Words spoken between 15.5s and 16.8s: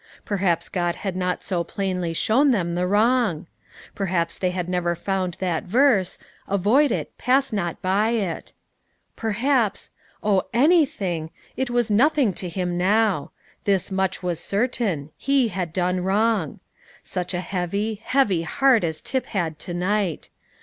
done wrong.